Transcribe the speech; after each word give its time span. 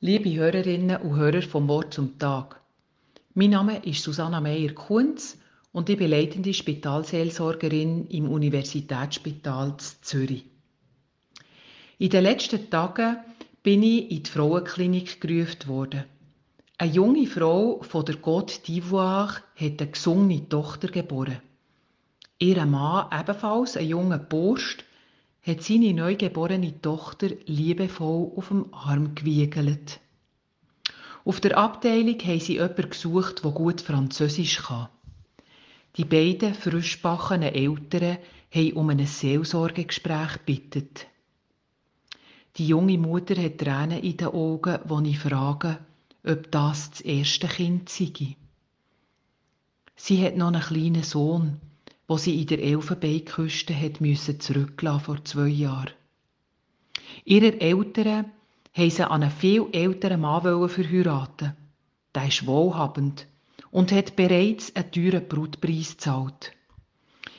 Liebe 0.00 0.30
Hörerinnen 0.34 1.00
und 1.00 1.16
Hörer 1.16 1.40
vom 1.40 1.68
Wort 1.68 1.94
zum 1.94 2.18
Tag. 2.18 2.60
Mein 3.32 3.48
Name 3.48 3.82
ist 3.82 4.02
Susanna 4.02 4.42
Meyer-Kunz 4.42 5.38
und 5.72 5.88
ich 5.88 5.96
bin 5.96 6.10
leitende 6.10 6.52
Spitalseelsorgerin 6.52 8.06
im 8.08 8.28
Universitätsspital 8.28 9.78
Zürich. 10.02 10.44
In 11.96 12.10
den 12.10 12.24
letzten 12.24 12.68
Tagen 12.68 13.16
bin 13.62 13.82
ich 13.82 14.10
in 14.10 14.22
die 14.22 14.30
Frauenklinik 14.30 15.18
gerufen 15.18 15.66
worden. 15.66 16.04
Eine 16.76 16.92
junge 16.92 17.26
Frau 17.26 17.80
von 17.80 18.04
der 18.04 18.16
Côte 18.16 18.60
d'Ivoire 18.66 19.40
hat 19.54 19.80
eine 19.80 19.90
gesungene 19.90 20.46
Tochter 20.46 20.88
geboren. 20.88 21.40
Ihr 22.38 22.66
Mann, 22.66 23.06
ebenfalls 23.18 23.78
ein 23.78 23.88
junger 23.88 24.18
Bursch, 24.18 24.76
hat 25.46 25.62
seine 25.62 25.94
neugeborene 25.94 26.80
Tochter 26.80 27.28
liebevoll 27.46 28.32
auf 28.36 28.48
dem 28.48 28.74
Arm 28.74 29.14
gewiegelt. 29.14 30.00
Auf 31.24 31.40
der 31.40 31.56
Abteilung 31.56 32.18
haben 32.18 32.40
sie 32.40 32.54
jemanden 32.54 32.90
gesucht, 32.90 33.44
der 33.44 33.50
gut 33.52 33.80
Französisch 33.80 34.62
kann. 34.62 34.88
Die 35.96 36.04
beiden 36.04 36.54
frischbachenen 36.54 37.54
Eltern 37.54 38.18
haben 38.52 38.72
um 38.72 38.90
ein 38.90 39.06
Seelsorgegespräch 39.06 40.44
gebeten. 40.44 40.88
Die 42.56 42.66
junge 42.66 42.98
Mutter 42.98 43.40
hat 43.40 43.58
Tränen 43.58 44.02
in 44.02 44.16
den 44.16 44.28
Augen, 44.28 44.78
wo 44.84 45.00
ich 45.00 45.18
frage, 45.18 45.78
ob 46.24 46.50
das 46.50 46.90
das 46.90 47.00
erste 47.02 47.46
Kind 47.46 47.88
sei. 47.88 48.36
Sie 49.94 50.24
hat 50.24 50.36
noch 50.36 50.48
einen 50.48 50.62
kleinen 50.62 51.02
Sohn, 51.02 51.60
wo 52.08 52.16
sie 52.16 52.40
in 52.40 52.46
der 52.46 52.62
Elfenbeinküste 52.62 53.74
hat 53.78 54.00
müssen 54.00 54.40
zurücklassen 54.40 55.04
vor 55.04 55.24
zwei 55.24 55.48
Jahren. 55.48 55.90
Ihre 57.24 57.60
Eltern 57.60 58.26
haben 58.72 58.90
sie 58.90 59.02
an 59.02 59.22
einen 59.22 59.30
viel 59.30 59.66
älteren 59.72 60.20
Mann 60.20 60.68
verheiraten. 60.68 61.56
Der 62.14 62.28
ist 62.28 62.46
wohlhabend 62.46 63.26
und 63.70 63.92
hat 63.92 64.16
bereits 64.16 64.74
einen 64.76 64.90
teuren 64.90 65.26
Brutpreis 65.28 65.92
gezahlt. 65.92 66.52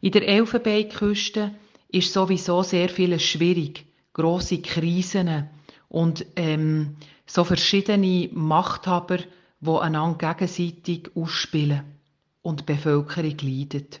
In 0.00 0.12
der 0.12 0.26
Elfenbeinküste 0.26 1.54
ist 1.88 2.12
sowieso 2.12 2.62
sehr 2.62 2.88
vieles 2.88 3.22
schwierig, 3.22 3.86
grosse 4.12 4.60
Krisen 4.60 5.48
und 5.88 6.26
ähm, 6.36 6.96
so 7.26 7.44
verschiedene 7.44 8.28
Machthaber, 8.32 9.18
die 9.60 9.70
einander 9.70 10.34
gegenseitig 10.34 11.10
ausspielen 11.14 11.84
und 12.42 12.60
die 12.60 12.64
Bevölkerung 12.64 13.36
leidet. 13.40 14.00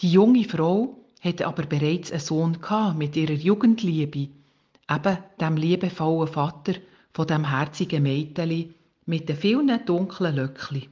Die 0.00 0.12
junge 0.12 0.44
Frau 0.44 1.04
hatte 1.20 1.46
aber 1.46 1.66
bereits 1.66 2.12
einen 2.12 2.20
Sohn 2.20 2.58
mit 2.96 3.16
ihrer 3.16 3.32
Jugendliebe, 3.32 4.28
eben 4.90 5.18
dem 5.40 5.56
liebevollen 5.56 6.28
Vater 6.32 6.74
von 7.12 7.26
dem 7.26 7.48
herzigen 7.50 8.04
Mädchen 8.04 8.74
mit 9.06 9.28
den 9.28 9.36
vielen 9.36 9.84
dunklen 9.84 10.36
Löckli. 10.36 10.88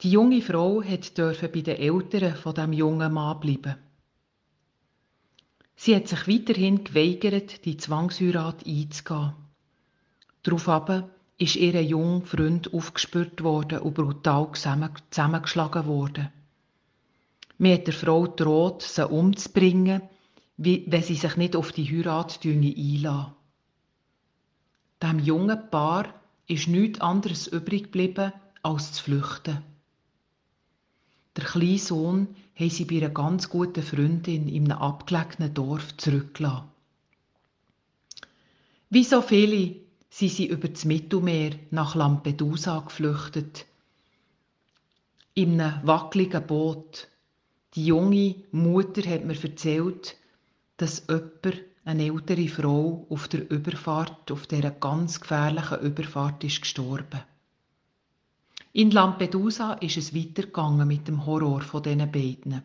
Die 0.00 0.10
junge 0.10 0.40
Frau 0.40 0.80
durfte 0.80 1.48
bei 1.48 1.60
den 1.60 1.76
Eltern 1.76 2.34
von 2.34 2.54
dem 2.54 2.72
jungen 2.72 3.12
Mann 3.12 3.38
bleiben. 3.38 3.76
Sie 5.76 5.94
hat 5.94 6.08
sich 6.08 6.26
weiterhin 6.26 6.82
geweigert, 6.82 7.64
die 7.64 7.76
Zwangsheirat 7.76 8.66
einzugehen. 8.66 9.34
Daraufhin 10.42 11.04
ist 11.42 11.56
ihr 11.56 11.82
junger 11.82 12.24
Freund 12.24 12.72
aufgespürt 12.72 13.42
worden 13.42 13.80
und 13.80 13.94
brutal 13.94 14.50
zusammengeschlagen 14.52 15.86
worden. 15.86 16.28
Mir 17.58 17.74
hat 17.74 17.88
der 17.88 17.94
Frau 17.94 18.28
droht, 18.28 18.82
sie 18.82 19.06
umzubringen, 19.06 20.02
wenn 20.56 21.02
sie 21.02 21.16
sich 21.16 21.36
nicht 21.36 21.56
auf 21.56 21.72
die 21.72 21.84
Heirat 21.84 22.38
einlassen. 22.44 23.32
Dem 25.02 25.18
jungen 25.18 25.68
Paar 25.70 26.14
ist 26.46 26.68
nichts 26.68 27.00
anderes 27.00 27.48
übrig 27.48 27.84
geblieben, 27.84 28.32
als 28.62 28.92
zu 28.92 29.02
flüchten. 29.02 29.58
Der 31.36 31.44
kleine 31.44 31.78
Sohn 31.78 32.28
haben 32.54 32.70
sie 32.70 32.84
bei 32.84 32.98
einer 32.98 33.08
ganz 33.08 33.48
guten 33.48 33.82
Freundin 33.82 34.46
in 34.46 34.70
einem 34.70 34.78
abgelegenen 34.80 35.52
Dorf 35.52 35.96
zurückgelassen. 35.96 36.68
Wie 38.90 39.02
so 39.02 39.22
viele 39.22 39.81
sind 40.12 40.30
sie 40.32 40.46
über 40.46 40.68
das 40.68 40.84
Mittelmeer 40.84 41.52
nach 41.70 41.94
Lampedusa 41.94 42.80
geflüchtet. 42.80 43.64
In 45.32 45.58
einem 45.58 45.86
wackeligen 45.86 46.46
Boot. 46.46 47.08
Die 47.74 47.86
junge 47.86 48.34
Mutter 48.50 49.08
hat 49.08 49.24
mir 49.24 49.42
erzählt, 49.42 50.18
dass 50.76 51.06
jemand, 51.08 51.62
eine 51.86 52.04
ältere 52.04 52.46
Frau, 52.48 53.06
auf 53.08 53.26
der 53.28 53.50
Überfahrt, 53.50 54.30
auf 54.30 54.46
dieser 54.46 54.70
ganz 54.70 55.18
gefährlichen 55.18 55.80
Überfahrt 55.80 56.44
ist 56.44 56.60
gestorben. 56.60 57.22
In 58.74 58.90
Lampedusa 58.90 59.72
ist 59.74 59.96
es 59.96 60.14
weitergegangen 60.14 60.86
mit 60.86 61.08
dem 61.08 61.24
Horror 61.24 61.62
von 61.62 61.82
diesen 61.82 62.12
beiden. 62.12 62.62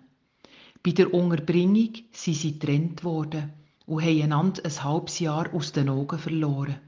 Bei 0.84 0.91
der 0.91 1.14
Unterbringung 1.14 1.94
sind 2.12 2.35
sie 2.35 2.59
getrennt 2.59 3.06
worden 3.06 3.53
und 3.85 4.03
haben 4.03 4.22
einander 4.22 4.66
ein 4.66 4.84
halbes 4.84 5.19
Jahr 5.19 5.53
aus 5.53 5.72
den 5.72 5.88
Augen 5.88 6.19
verloren. 6.19 6.81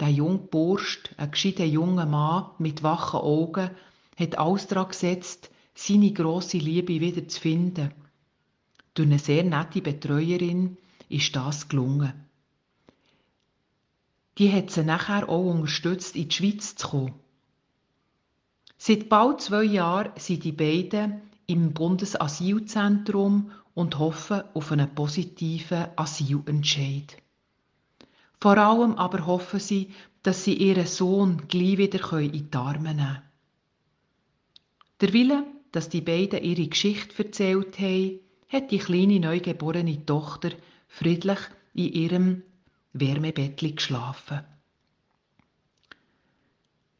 Der 0.00 0.10
junge 0.10 0.38
Bursch, 0.38 1.02
ein 1.16 1.30
gescheiter 1.30 1.64
junger 1.64 2.06
Mann 2.06 2.50
mit 2.58 2.82
wachen 2.82 3.20
Augen, 3.20 3.70
hat 4.16 4.38
alles 4.38 4.66
daran 4.68 4.88
gesetzt, 4.88 5.50
seine 5.74 6.12
grosse 6.12 6.58
Liebe 6.58 7.00
wieder 7.00 7.26
zu 7.26 7.40
finden. 7.40 7.92
Durch 8.94 9.08
eine 9.08 9.18
sehr 9.18 9.44
nette 9.44 9.80
Betreuerin 9.80 10.76
ist 11.08 11.34
das 11.34 11.68
gelungen. 11.68 12.12
Die 14.38 14.52
hat 14.52 14.70
sie 14.70 14.84
nachher 14.84 15.28
auch 15.28 15.50
unterstützt, 15.50 16.14
in 16.14 16.28
die 16.28 16.34
Schweiz 16.34 16.76
zu 16.76 16.88
kommen. 16.88 17.14
Seit 18.76 19.08
bald 19.08 19.40
zwei 19.40 19.64
Jahren 19.64 20.12
sind 20.16 20.44
die 20.44 20.52
beiden 20.52 21.20
im 21.46 21.72
Bundesasylzentrum 21.72 23.50
und 23.74 23.98
hoffen 23.98 24.42
auf 24.54 24.70
einen 24.70 24.94
positiven 24.94 25.86
Asylentscheid. 25.96 27.16
Vor 28.40 28.56
allem 28.56 28.94
aber 28.94 29.26
hoffen 29.26 29.60
sie, 29.60 29.90
dass 30.22 30.44
sie 30.44 30.54
ihren 30.54 30.86
Sohn 30.86 31.48
gleich 31.48 31.78
wieder 31.78 32.12
in 32.18 32.50
die 32.50 32.56
Arme 32.56 32.94
nehmen 32.94 32.98
können. 32.98 33.22
Der 35.00 35.12
Wille, 35.12 35.46
dass 35.72 35.88
die 35.88 36.00
beiden 36.00 36.42
ihre 36.42 36.66
Geschichte 36.66 37.22
erzählt 37.22 37.78
haben, 37.78 38.20
hat 38.48 38.70
die 38.70 38.78
kleine 38.78 39.20
neugeborene 39.20 40.04
Tochter 40.04 40.50
friedlich 40.88 41.38
in 41.74 41.92
ihrem 41.92 42.42
Wärmebettli 42.92 43.72
geschlafen. 43.72 44.40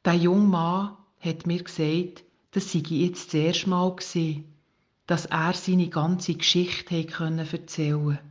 Der 0.05 0.15
junge 0.15 0.47
Mann 0.47 0.97
hat 1.21 1.47
mir 1.47 1.63
gesagt, 1.63 2.25
das 2.53 2.73
sei 2.73 2.83
jetzt 2.89 3.29
das 3.29 3.35
erste 3.35 3.69
Mal 3.69 3.95
gewesen, 3.95 4.45
dass 5.07 5.27
er 5.27 5.55
seine 5.55 5.89
ganze 5.89 6.35
Geschichte 6.35 6.95
erzählen 6.97 8.03
konnte. 8.05 8.28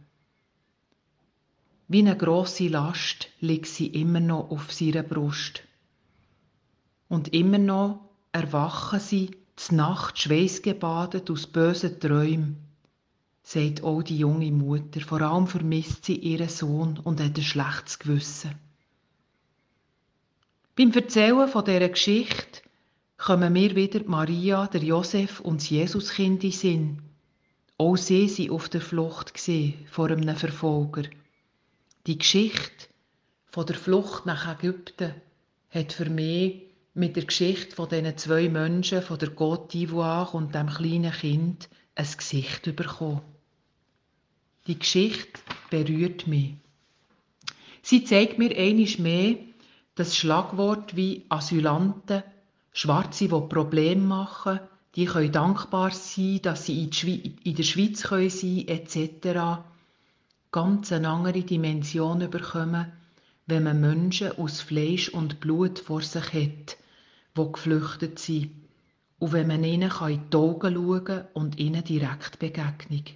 Wie 1.90 2.00
eine 2.00 2.18
grosse 2.18 2.68
Last 2.68 3.30
liegt 3.40 3.68
sie 3.68 3.88
immer 3.88 4.20
noch 4.20 4.52
auf 4.52 4.74
seiner 4.74 5.04
Brust. 5.04 5.64
Und 7.08 7.34
immer 7.34 7.60
noch 7.60 8.02
erwachen 8.34 9.00
sie 9.00 9.32
z 9.56 9.72
Nacht 9.72 10.20
schweißgebadet 10.20 11.32
aus 11.32 11.48
bösen 11.48 12.00
Träumen, 12.00 12.58
sagt 13.42 13.84
auch 13.84 14.04
die 14.04 14.18
junge 14.18 14.52
Mutter. 14.52 15.00
Vor 15.00 15.22
allem 15.22 15.48
vermisst 15.48 16.06
sie 16.06 16.18
ihren 16.18 16.50
Sohn 16.50 17.00
und 17.00 17.22
hat 17.22 17.38
ein 17.38 17.44
schlechtes 17.44 18.00
Gewissen. 18.00 18.52
Beim 20.76 20.92
Erzählen 20.92 21.48
von 21.48 21.64
dieser 21.64 21.90
Geschichte 21.90 22.62
kommen 23.18 23.54
mir 23.54 23.76
wieder 23.76 24.02
Maria, 24.06 24.68
der 24.68 24.84
Josef 24.84 25.40
und 25.40 25.62
das 25.62 25.70
Jesuskind 25.70 26.44
in 26.44 26.52
Sinn. 26.52 27.02
Auch 27.78 27.96
sie 27.96 28.28
waren 28.28 28.52
auf 28.52 28.70
der 28.70 28.82
Flucht 28.82 29.34
vor 29.90 30.10
einem 30.10 30.36
Verfolger. 30.36 31.04
Die 32.08 32.18
Geschichte 32.18 32.88
von 33.48 33.66
der 33.66 33.76
Flucht 33.76 34.26
nach 34.26 34.48
Ägypten 34.48 35.14
hat 35.70 35.92
für 35.92 36.10
mich 36.10 36.64
mit 36.94 37.18
der 37.18 37.26
Geschichte 37.26 37.76
von 37.76 37.90
diesen 37.90 38.18
zwei 38.18 38.48
Menschen, 38.48 39.02
von 39.02 39.20
der 39.20 39.36
Côte 39.36 39.70
d'Ivoire 39.72 40.32
und 40.32 40.56
dem 40.56 40.68
kleinen 40.68 41.12
Kind, 41.12 41.68
ein 41.96 42.08
Gesicht 42.18 42.74
bekommen. 42.78 43.24
Die 44.68 44.80
Geschichte 44.80 45.42
berührt 45.70 46.28
mich. 46.28 46.54
Sie 47.82 48.06
zeigt 48.06 48.40
mir 48.40 48.56
einisch 48.58 49.00
mehr 49.00 49.36
das 49.96 50.16
Schlagwort 50.16 50.96
wie 50.96 51.26
Asylanten 51.28 52.24
Schwarze, 52.72 53.28
die 53.28 53.30
Probleme 53.30 54.02
machen, 54.02 54.62
die 54.96 55.08
können 55.08 55.34
dankbar 55.34 55.92
sein, 55.92 56.40
dass 56.42 56.68
sie 56.68 56.90
in 57.44 57.56
der 57.56 57.64
Schweiz 57.64 58.00
sein 58.00 58.30
können, 58.30 58.68
etc. 58.70 59.62
Ganz 60.52 60.92
eine 60.92 61.10
andere 61.10 61.42
Dimension 61.42 62.30
bekommen, 62.30 62.92
wenn 63.48 63.64
man 63.64 63.82
Menschen 63.82 64.32
aus 64.38 64.62
Fleisch 64.62 65.10
und 65.10 65.40
Blut 65.40 65.80
vor 65.80 66.02
sich 66.02 66.34
hat, 66.34 66.78
die 67.38 67.52
geflüchtet 67.52 68.20
sind. 68.20 68.52
Und 69.20 69.34
wenn 69.34 69.48
man 69.48 69.64
ihnen 69.64 69.92
in 70.08 70.30
die 70.30 70.38
Augen 70.38 70.76
schauen 70.76 71.26
und 71.34 71.58
ihnen 71.58 71.84
direkt 71.84 72.40
begegnet. 72.40 73.16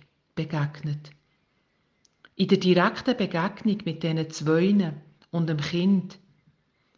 In 2.35 2.47
der 2.47 2.57
direkten 2.57 3.17
Begegnung 3.17 3.77
mit 3.85 4.03
diesen 4.03 4.29
Zweien 4.31 4.93
und 5.29 5.47
dem 5.47 5.57
Kind 5.57 6.17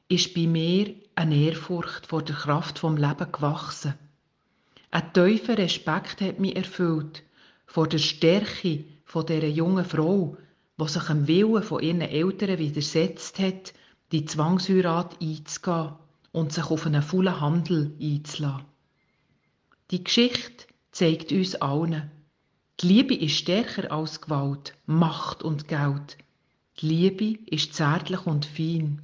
ist 0.07 0.33
bei 0.33 0.47
mir 0.47 0.93
eine 1.15 1.35
Ehrfurcht 1.35 2.07
vor 2.07 2.21
der 2.21 2.35
Kraft 2.35 2.79
vom 2.79 2.97
Leben 2.97 3.31
gewachsen. 3.31 3.95
Ein 4.91 5.11
tiefer 5.11 5.57
Respekt 5.57 6.21
hat 6.21 6.39
mich 6.39 6.55
erfüllt 6.55 7.23
vor 7.65 7.87
der 7.87 7.97
Stärke 7.97 8.83
von 9.13 9.27
dieser 9.27 9.47
jungen 9.47 9.85
Frau, 9.85 10.37
die 10.79 10.87
sich 10.87 11.03
dem 11.03 11.27
Willen 11.27 11.61
von 11.61 11.83
ihren 11.83 12.01
Eltern 12.01 12.57
widersetzt 12.57 13.37
hat, 13.37 13.71
die 14.11 14.25
Zwangsheirat 14.25 15.21
einzugehen 15.21 15.91
und 16.31 16.51
sich 16.51 16.65
auf 16.65 16.87
einen 16.87 17.03
vollen 17.03 17.39
Handel 17.39 17.95
einzulassen. 18.01 18.65
Die 19.91 20.03
Geschichte 20.03 20.65
zeigt 20.91 21.31
uns 21.31 21.53
allen, 21.53 22.09
die 22.79 22.87
Liebe 22.87 23.13
ist 23.13 23.35
stärker 23.35 23.91
als 23.91 24.19
Gewalt, 24.19 24.73
Macht 24.87 25.43
und 25.43 25.67
Geld. 25.67 26.17
Die 26.79 26.87
Liebe 26.87 27.37
ist 27.45 27.75
zärtlich 27.75 28.25
und 28.25 28.47
fein, 28.47 28.99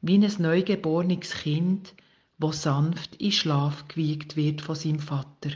wie 0.00 0.24
ein 0.24 0.32
neugeborenes 0.38 1.32
Kind, 1.32 1.94
wo 2.38 2.52
sanft 2.52 3.16
in 3.16 3.32
Schlaf 3.32 3.88
gewiegt 3.88 4.36
wird 4.36 4.60
von 4.60 4.76
seinem 4.76 5.00
Vater. 5.00 5.50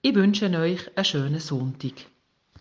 Ich 0.00 0.14
wünsche 0.14 0.48
euch 0.56 0.96
einen 0.96 1.04
schönen 1.04 1.40
Sonntag. 1.40 2.13